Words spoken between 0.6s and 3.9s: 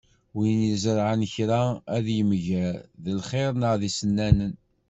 izerεen kra ad t-yemger, d lxir neɣ d